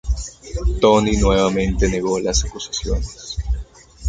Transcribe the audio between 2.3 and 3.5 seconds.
acusaciones.